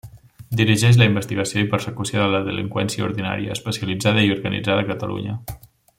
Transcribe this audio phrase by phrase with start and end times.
[0.59, 5.37] Dirigeix la investigació i persecució de la delinqüència ordinària, especialitzada i organitzada a Catalunya.